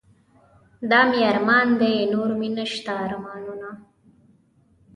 دا 0.89 0.99
مې 1.09 1.19
ارمان 1.31 1.67
دے 1.79 1.91
نور 2.13 2.29
مې 2.39 2.49
نشته 2.57 2.91
ارمانونه 3.05 3.69